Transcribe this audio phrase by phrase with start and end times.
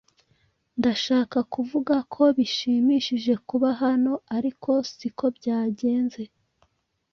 [0.79, 6.21] Ndashaka kuvuga ko bishimishije kuba hano, ariko siko byagenze.